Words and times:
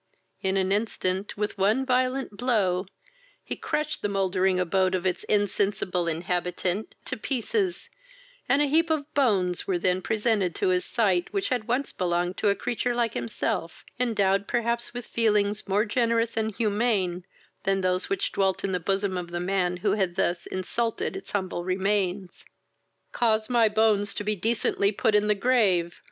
In 0.41 0.57
an 0.57 0.71
instant, 0.71 1.37
with 1.37 1.59
one 1.59 1.85
violent 1.85 2.35
blow, 2.35 2.87
he 3.43 3.55
crushed 3.55 4.01
the 4.01 4.09
mouldring 4.09 4.59
abode 4.59 4.95
of 4.95 5.05
its 5.05 5.23
insensible 5.25 6.07
inhabitant 6.07 6.95
to 7.05 7.15
pieces, 7.15 7.87
and 8.49 8.63
a 8.63 8.65
heap 8.65 8.89
of 8.89 9.13
bones 9.13 9.67
were 9.67 9.77
then 9.77 10.01
presented 10.01 10.55
to 10.55 10.69
his 10.69 10.83
sight, 10.85 11.27
which 11.31 11.49
had 11.49 11.67
once 11.67 11.91
belonged 11.91 12.37
to 12.37 12.49
a 12.49 12.55
creature 12.55 12.95
like 12.95 13.13
himself, 13.13 13.85
endowed 13.99 14.47
perhaps 14.47 14.91
with 14.91 15.05
feelings 15.05 15.67
more 15.67 15.85
generous 15.85 16.35
and 16.35 16.55
humane 16.55 17.23
than 17.63 17.81
those 17.81 18.09
which 18.09 18.31
dwelt 18.31 18.63
in 18.63 18.71
the 18.71 18.79
bosom 18.79 19.15
of 19.19 19.29
the 19.29 19.39
man 19.39 19.77
who 19.77 19.91
had 19.91 20.15
thus 20.15 20.47
insulted 20.47 21.15
its 21.15 21.29
humble 21.31 21.63
remains. 21.63 22.43
"Cause 23.11 23.51
my 23.51 23.69
bones 23.69 24.15
to 24.15 24.23
be 24.23 24.35
decently 24.35 24.91
put 24.91 25.13
in 25.13 25.27
the 25.27 25.35
grave! 25.35 25.99